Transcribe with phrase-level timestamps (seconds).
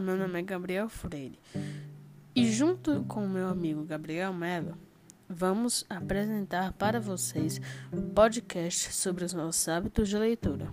[0.00, 1.38] Meu nome é Gabriel Freire
[2.34, 4.74] e, junto com meu amigo Gabriel Mello,
[5.28, 7.60] vamos apresentar para vocês
[7.92, 10.72] um podcast sobre os nossos hábitos de leitura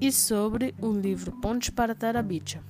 [0.00, 2.62] e sobre o livro Ponte para Tarabitia,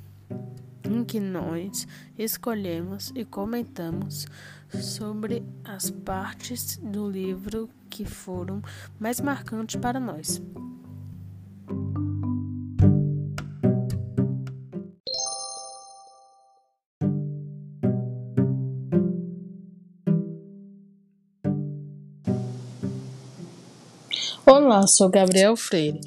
[0.83, 1.87] em que nós
[2.19, 4.27] escolhemos e comentamos
[4.73, 8.61] sobre as partes do livro que foram
[8.99, 10.43] mais marcantes para nós.
[24.51, 26.01] Olá, sou Gabriel Freire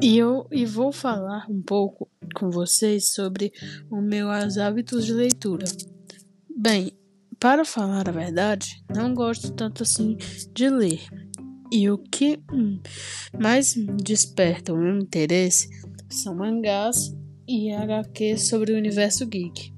[0.00, 3.52] e eu e vou falar um pouco com vocês sobre
[3.90, 5.66] os meus hábitos de leitura.
[6.48, 6.92] Bem,
[7.38, 10.16] para falar a verdade, não gosto tanto assim
[10.54, 11.00] de ler.
[11.70, 12.40] E o que
[13.38, 15.68] mais desperta o meu interesse
[16.08, 17.14] são mangás
[17.46, 19.70] e HQs sobre o universo geek.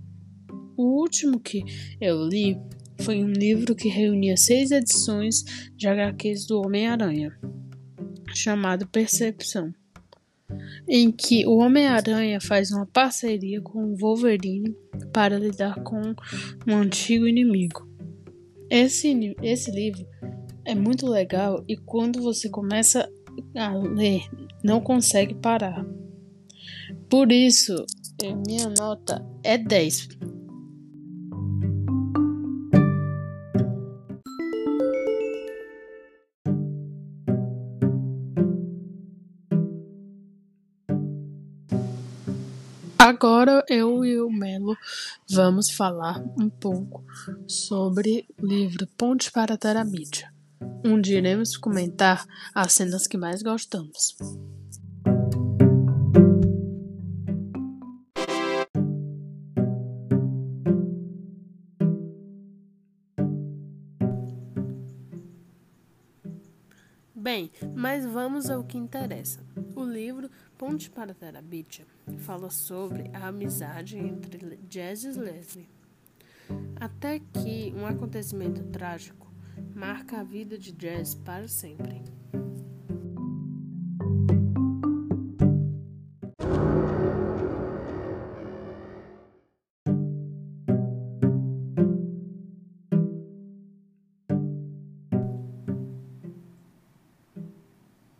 [0.77, 1.65] O último que
[2.01, 2.57] eu li
[3.01, 5.43] foi um livro que reunia seis edições
[5.77, 7.37] de HQs do Homem-Aranha
[8.39, 9.75] chamado Percepção,
[10.89, 14.75] em que o Homem-Aranha faz uma parceria com o Wolverine
[15.13, 16.01] para lidar com
[16.67, 17.87] um antigo inimigo.
[18.71, 20.07] Esse, esse livro
[20.65, 23.11] é muito legal e quando você começa
[23.57, 24.23] a ler,
[24.63, 25.85] não consegue parar.
[27.09, 27.75] Por isso,
[28.47, 30.09] minha nota é 10.
[43.09, 44.77] Agora eu e o Melo
[45.31, 47.03] vamos falar um pouco
[47.47, 50.31] sobre o livro Ponte para Taramídia,
[50.85, 54.15] onde iremos comentar as cenas que mais gostamos.
[67.15, 69.41] Bem, mas vamos ao que interessa.
[69.75, 71.87] O livro Ponte para Terabitia
[72.19, 75.69] fala sobre a amizade entre Jazz e Leslie.
[76.81, 79.33] Até que um acontecimento trágico
[79.73, 82.03] marca a vida de Jazz para sempre.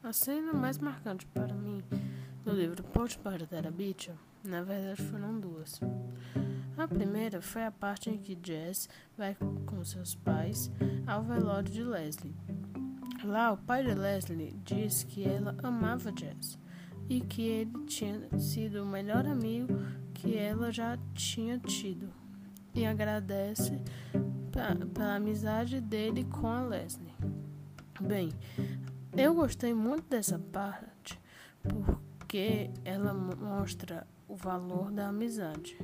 [0.05, 1.83] A cena mais marcante para mim
[2.49, 5.79] no livro Ponte para Terabitia, na verdade foram duas.
[6.79, 8.89] A primeira foi a parte em que Jess
[9.19, 9.37] vai
[9.67, 10.71] com seus pais
[11.07, 12.35] ao velório de Leslie.
[13.23, 16.59] Lá, o pai de Leslie diz que ela amava Jess
[17.07, 19.79] e que ele tinha sido o melhor amigo
[20.15, 22.09] que ela já tinha tido
[22.75, 23.79] e agradece
[24.95, 27.15] pela amizade dele com a Leslie.
[28.01, 28.33] Bem,
[29.15, 31.21] eu gostei muito dessa parte
[32.29, 35.79] porque ela mostra o valor da amizade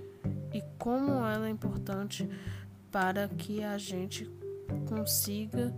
[0.53, 2.28] e como ela é importante
[2.93, 4.31] para que a gente
[4.87, 5.75] consiga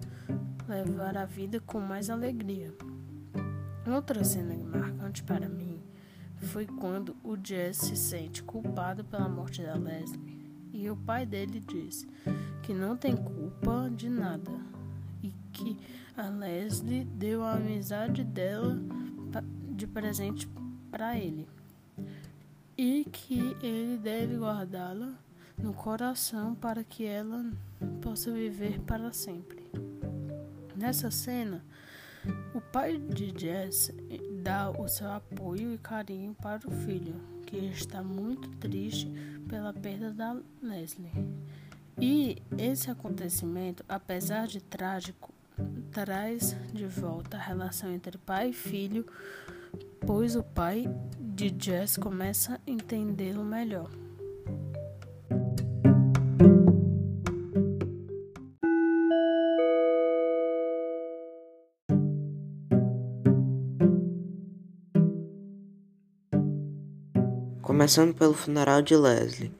[0.69, 2.75] levar a vida com mais alegria.
[3.87, 5.81] Outra cena marcante para mim
[6.35, 10.21] foi quando o Jess se sente culpado pela morte da Leslie
[10.73, 12.05] e o pai dele diz
[12.65, 14.51] que não tem culpa de nada
[15.23, 15.77] e que
[16.17, 18.77] a Leslie deu a amizade dela
[19.77, 20.49] de presente
[20.91, 21.47] para ele
[22.77, 25.15] e que ele deve guardá-la
[25.59, 27.45] no coração para que ela
[28.03, 29.65] possa viver para sempre.
[30.75, 31.65] Nessa cena,
[32.55, 33.93] o pai de Jess
[34.43, 37.15] dá o seu apoio e carinho para o filho,
[37.47, 39.11] que está muito triste
[39.49, 41.11] pela perda da Leslie.
[41.99, 45.33] E esse acontecimento, apesar de trágico,
[45.91, 49.07] traz de volta a relação entre pai e filho,
[50.07, 50.85] pois o pai
[51.19, 53.91] de Jess começa a entendê-lo melhor.
[67.63, 69.53] Começando pelo funeral de Leslie.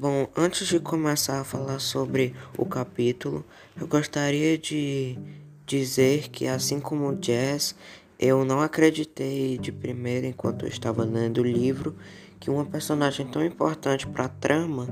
[0.00, 3.44] Bom, antes de começar a falar sobre o capítulo,
[3.78, 5.18] eu gostaria de
[5.66, 7.74] dizer que, assim como Jazz,
[8.18, 11.94] eu não acreditei de primeira, enquanto eu estava lendo o livro,
[12.40, 14.88] que uma personagem tão importante para a trama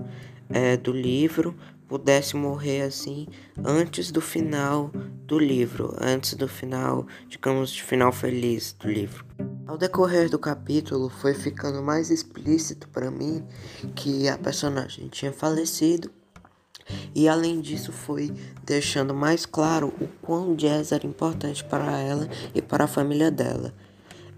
[0.51, 1.57] é, do livro
[1.89, 3.29] pudesse morrer assim
[3.65, 4.91] antes do final
[5.25, 9.25] do livro, antes do final, digamos, de final feliz do livro.
[9.69, 13.45] Ao decorrer do capítulo, foi ficando mais explícito para mim
[13.95, 16.11] que a personagem tinha falecido,
[17.15, 18.33] e além disso, foi
[18.65, 23.75] deixando mais claro o quão Jazz era importante para ela e para a família dela.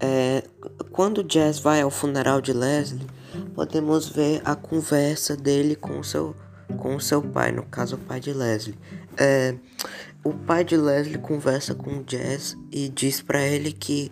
[0.00, 0.42] É,
[0.90, 3.06] quando Jazz vai ao funeral de Leslie,
[3.54, 6.34] podemos ver a conversa dele com o seu,
[6.76, 8.76] com o seu pai, no caso, o pai de Leslie.
[9.16, 9.54] É,
[10.24, 14.10] o pai de Leslie conversa com Jazz e diz para ele que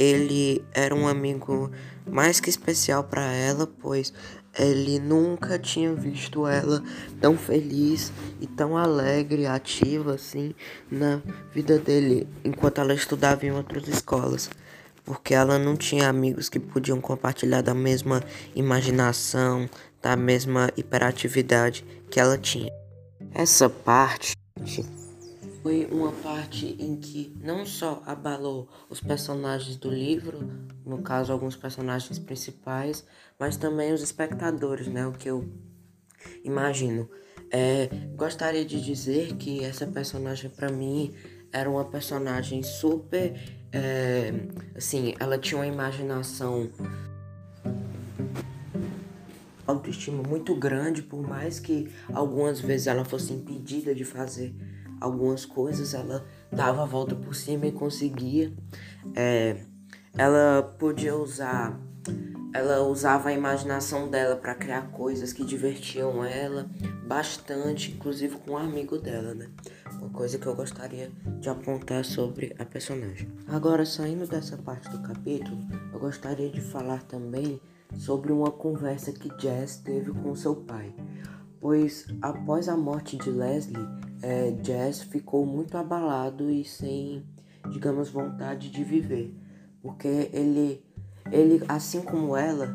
[0.00, 1.70] ele era um amigo
[2.10, 4.14] mais que especial para ela, pois
[4.58, 6.82] ele nunca tinha visto ela
[7.20, 8.10] tão feliz
[8.40, 10.54] e tão alegre, ativa assim
[10.90, 11.20] na
[11.54, 14.48] vida dele enquanto ela estudava em outras escolas,
[15.04, 18.22] porque ela não tinha amigos que podiam compartilhar da mesma
[18.56, 19.68] imaginação,
[20.00, 22.72] da mesma hiperatividade que ela tinha.
[23.34, 24.34] Essa parte
[25.62, 30.50] foi uma parte em que não só abalou os personagens do livro,
[30.84, 33.04] no caso alguns personagens principais,
[33.38, 35.06] mas também os espectadores, né?
[35.06, 35.48] O que eu
[36.42, 37.08] imagino.
[37.50, 41.14] É, gostaria de dizer que essa personagem para mim
[41.52, 43.34] era uma personagem super,
[43.72, 44.32] é,
[44.74, 46.70] assim, ela tinha uma imaginação
[49.66, 54.54] autoestima muito grande, por mais que algumas vezes ela fosse impedida de fazer
[55.00, 58.52] algumas coisas, ela dava a volta por cima e conseguia.
[59.14, 59.56] É,
[60.16, 61.78] ela podia usar,
[62.52, 66.68] ela usava a imaginação dela para criar coisas que divertiam ela
[67.06, 69.48] bastante, inclusive com um amigo dela, né?
[70.00, 71.10] Uma coisa que eu gostaria
[71.40, 73.30] de apontar sobre a personagem.
[73.48, 75.58] Agora, saindo dessa parte do capítulo,
[75.92, 77.60] eu gostaria de falar também
[77.98, 80.94] sobre uma conversa que Jazz teve com seu pai
[81.60, 83.86] pois após a morte de Leslie,
[84.22, 87.24] é, Jazz ficou muito abalado e sem,
[87.70, 89.34] digamos, vontade de viver,
[89.82, 90.84] porque ele,
[91.30, 92.74] ele assim como ela,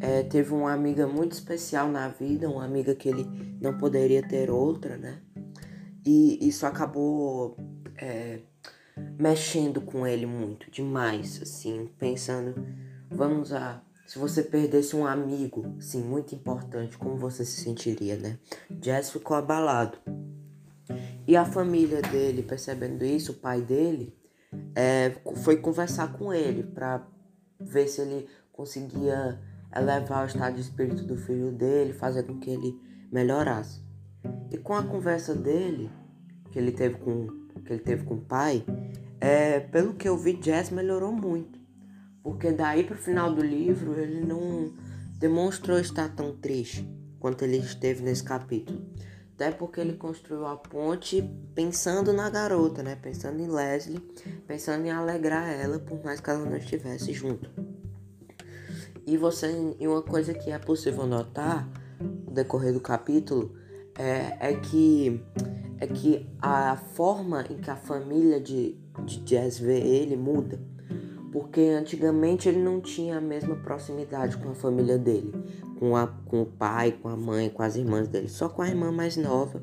[0.00, 3.26] é, teve uma amiga muito especial na vida, uma amiga que ele
[3.60, 5.20] não poderia ter outra, né?
[6.04, 7.56] E isso acabou
[7.98, 8.40] é,
[9.18, 12.54] mexendo com ele muito, demais, assim, pensando,
[13.10, 18.40] vamos a se você perdesse um amigo, sim, muito importante, como você se sentiria, né?
[18.68, 19.98] Jazz ficou abalado.
[21.30, 24.12] E a família dele, percebendo isso, o pai dele,
[24.74, 25.12] é,
[25.44, 27.06] foi conversar com ele para
[27.60, 29.40] ver se ele conseguia
[29.72, 32.76] elevar o estado de espírito do filho dele, fazer com que ele
[33.12, 33.80] melhorasse.
[34.50, 35.88] E com a conversa dele,
[36.50, 37.28] que ele teve com,
[37.64, 38.64] que ele teve com o pai,
[39.20, 41.60] é, pelo que eu vi, Jazz melhorou muito.
[42.24, 44.72] Porque daí pro final do livro ele não
[45.16, 46.84] demonstrou estar tão triste
[47.20, 48.84] quanto ele esteve nesse capítulo.
[49.40, 51.22] Até porque ele construiu a ponte
[51.54, 52.94] pensando na garota, né?
[52.94, 53.98] Pensando em Leslie,
[54.46, 57.48] pensando em alegrar ela, por mais que ela não estivesse junto.
[59.06, 61.66] E você, e uma coisa que é possível notar
[61.98, 63.56] no decorrer do capítulo
[63.98, 65.24] é, é que
[65.78, 70.60] é que a forma em que a família de, de Jazz vê ele muda
[71.32, 75.32] porque antigamente ele não tinha a mesma proximidade com a família dele,
[75.78, 78.68] com, a, com o pai, com a mãe, com as irmãs dele, só com a
[78.68, 79.62] irmã mais nova,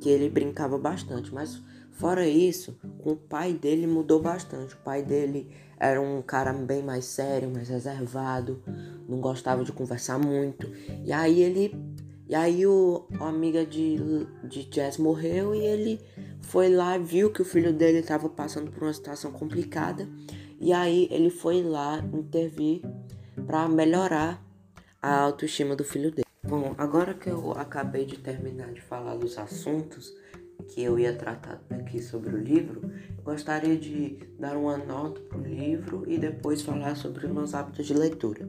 [0.00, 1.32] que ele brincava bastante.
[1.32, 1.60] Mas
[1.92, 4.74] fora isso, com o pai dele mudou bastante.
[4.74, 8.62] O pai dele era um cara bem mais sério, mais reservado,
[9.08, 10.70] não gostava de conversar muito.
[11.04, 11.74] E aí ele.
[12.28, 13.96] E aí o, a amiga de,
[14.44, 16.00] de Jazz morreu e ele
[16.42, 20.08] foi lá, viu que o filho dele estava passando por uma situação complicada
[20.60, 22.82] e aí ele foi lá intervir
[23.46, 24.44] para melhorar
[25.00, 26.26] a autoestima do filho dele.
[26.42, 30.14] Bom, agora que eu acabei de terminar de falar dos assuntos
[30.68, 32.92] que eu ia tratar aqui sobre o livro,
[33.24, 37.86] gostaria de dar uma nota para o livro e depois falar sobre os meus hábitos
[37.86, 38.46] de leitura.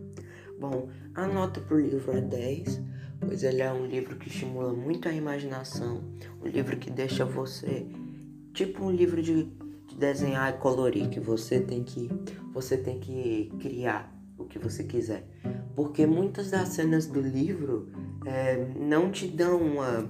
[0.59, 2.81] Bom, a nota para o livro é 10,
[3.21, 6.03] pois ele é um livro que estimula muito a imaginação,
[6.41, 7.87] um livro que deixa você
[8.53, 9.49] tipo um livro de
[9.95, 12.09] desenhar e colorir, que você tem que
[12.53, 15.25] você tem que criar o que você quiser,
[15.75, 17.89] porque muitas das cenas do livro
[18.25, 20.09] é, não te dão uma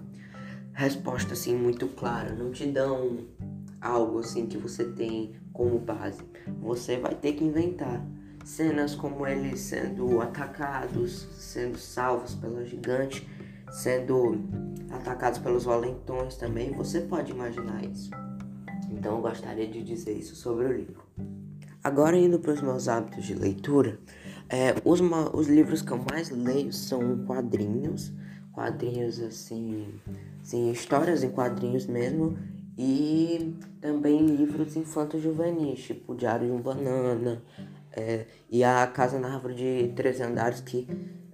[0.74, 3.20] resposta assim muito clara, não te dão
[3.80, 6.24] algo assim que você tem como base.
[6.62, 8.06] Você vai ter que inventar
[8.46, 13.28] cenas como eles sendo atacados, sendo salvos pela gigante,
[13.72, 14.40] sendo
[14.90, 16.72] atacados pelos valentões também.
[16.72, 18.10] Você pode imaginar isso.
[18.92, 21.04] Então eu gostaria de dizer isso sobre o livro.
[21.84, 23.98] Agora indo para os meus hábitos de leitura,
[24.50, 25.00] é, os,
[25.34, 28.12] os livros que eu mais leio são quadrinhos,
[28.52, 29.88] quadrinhos assim,
[30.42, 32.38] assim, histórias em quadrinhos mesmo,
[32.78, 37.42] e também livros infantos juvenis, tipo Diário de um Banana,
[37.94, 40.88] é, e a Casa na Árvore de Três Andares, que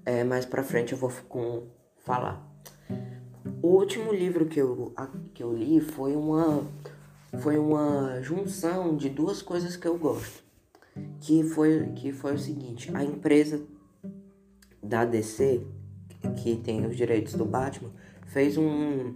[0.06, 1.64] é, mais pra frente eu vou com,
[1.98, 2.46] falar.
[3.62, 4.94] O último livro que eu,
[5.34, 6.66] que eu li foi uma,
[7.40, 10.44] foi uma junção de duas coisas que eu gosto.
[11.20, 13.62] Que foi, que foi o seguinte, a empresa
[14.82, 15.62] da DC,
[16.42, 17.92] que tem os direitos do Batman,
[18.26, 19.14] fez um,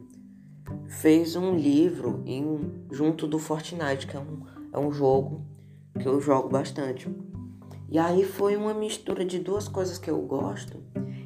[0.88, 5.44] fez um livro em, junto do Fortnite, que é um, é um jogo
[6.00, 7.10] que eu jogo bastante.
[7.90, 10.78] E aí foi uma mistura de duas coisas que eu gosto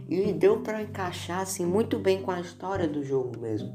[0.10, 3.74] e deu para encaixar assim muito bem com a história do jogo mesmo.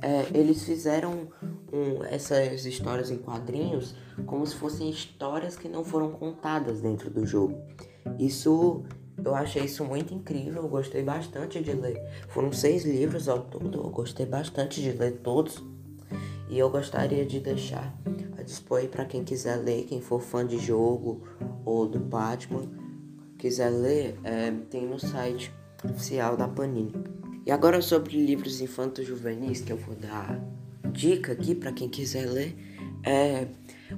[0.00, 1.28] É, eles fizeram
[1.74, 7.26] um, essas histórias em quadrinhos como se fossem histórias que não foram contadas dentro do
[7.26, 7.60] jogo.
[8.18, 8.84] Isso
[9.22, 12.00] eu achei isso muito incrível, eu gostei bastante de ler.
[12.28, 15.62] Foram seis livros ao todo, eu gostei bastante de ler todos.
[16.48, 17.92] E eu gostaria de deixar
[18.38, 21.22] a dispor para quem quiser ler, quem for fã de jogo
[21.64, 22.68] ou do Batman,
[23.38, 25.52] quiser ler, é, tem no site
[25.84, 26.92] oficial da Panini.
[27.46, 30.40] E agora sobre livros infantos juvenis que eu vou dar
[30.94, 32.56] dica aqui para quem quiser ler.
[33.04, 33.48] É,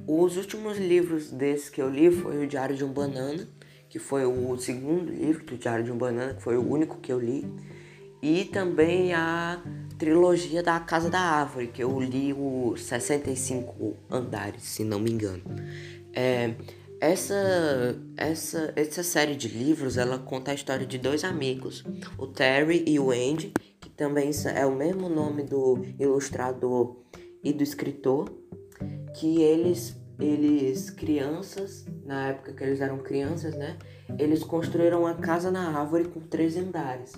[0.07, 3.47] os últimos livros desses que eu li foi o Diário de um Banana
[3.89, 7.11] que foi o segundo livro do Diário de um Banana, que foi o único que
[7.11, 7.51] eu li,
[8.21, 9.63] e também a
[9.99, 15.43] trilogia da Casa da Árvore, que eu li os 65 andares, se não me engano.
[16.13, 16.55] É,
[17.01, 21.83] essa, essa, essa série de livros, ela conta a história de dois amigos,
[22.19, 23.53] o Terry e o Andy,
[23.97, 26.97] também é o mesmo nome do ilustrador
[27.43, 28.31] e do escritor,
[29.15, 33.77] que eles eles crianças, na época que eles eram crianças, né?
[34.19, 37.13] Eles construíram uma casa na árvore com três andares.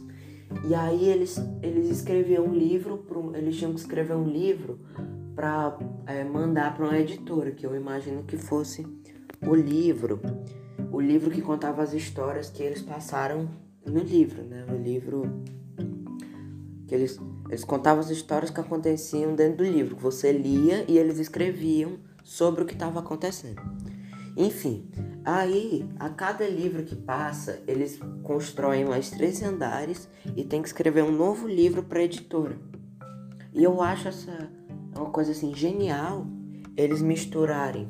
[0.68, 4.80] E aí eles, eles escreviam um livro, pro, eles tinham que escrever um livro
[5.36, 8.84] para é, mandar para uma editora, que eu imagino que fosse
[9.46, 10.20] o livro,
[10.90, 13.48] o livro que contava as histórias que eles passaram
[13.86, 14.66] no livro, né?
[14.68, 15.44] O livro
[16.88, 20.96] que eles, eles contavam as histórias que aconteciam dentro do livro, que você lia e
[20.96, 23.60] eles escreviam sobre o que estava acontecendo.
[24.34, 24.88] Enfim,
[25.24, 31.04] aí a cada livro que passa, eles constroem mais três andares e tem que escrever
[31.04, 32.58] um novo livro para a editora.
[33.52, 34.50] E eu acho essa
[34.96, 36.26] uma coisa assim genial
[36.76, 37.88] eles misturarem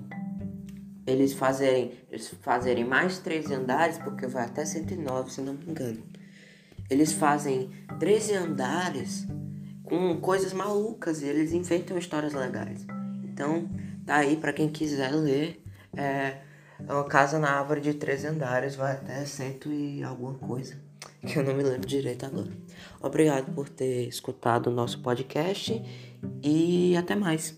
[1.06, 6.02] eles fazerem eles fazerem mais três andares porque vai até 109 se não me engano
[6.90, 9.26] eles fazem 13 andares
[9.84, 12.86] com coisas malucas e eles inventam histórias legais
[13.24, 13.68] então
[14.08, 15.62] Tá aí para quem quiser ler.
[15.94, 16.38] É,
[16.80, 20.80] é uma casa na árvore de três andares, vai até cento e alguma coisa,
[21.20, 22.50] que eu não me lembro direito agora.
[23.02, 25.78] Obrigado por ter escutado o nosso podcast
[26.42, 27.54] e até mais.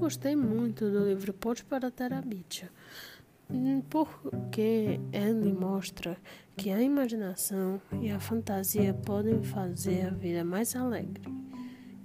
[0.00, 2.70] Gostei muito do livro Ponte para Terabitia,
[3.90, 6.16] porque ele mostra
[6.56, 11.22] que a imaginação e a fantasia podem fazer a vida mais alegre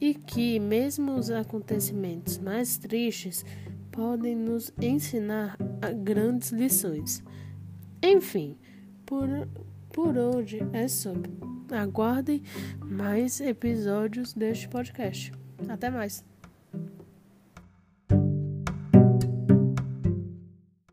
[0.02, 3.46] e que mesmo os acontecimentos mais tristes
[3.94, 5.56] podem nos ensinar
[6.04, 7.24] grandes lições.
[8.04, 8.58] Enfim,
[9.06, 9.30] por,
[9.94, 11.32] por hoje é sobre.
[11.72, 12.44] Aguardem
[12.82, 15.32] mais episódios deste podcast.
[15.70, 16.35] Até mais.